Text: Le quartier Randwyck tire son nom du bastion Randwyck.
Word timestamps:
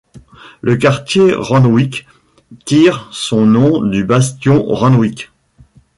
Le 0.61 0.77
quartier 0.77 1.35
Randwyck 1.35 2.07
tire 2.65 3.07
son 3.11 3.45
nom 3.45 3.83
du 3.83 4.03
bastion 4.03 4.63
Randwyck. 4.63 5.29